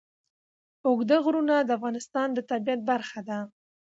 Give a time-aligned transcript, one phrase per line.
[0.87, 3.39] اوږده غرونه د افغانستان د طبیعت برخه ده.